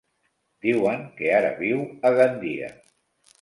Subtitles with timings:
[0.65, 2.73] Diuen que ara viu a Gandia.